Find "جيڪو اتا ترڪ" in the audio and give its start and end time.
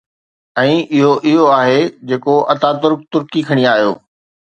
2.07-2.99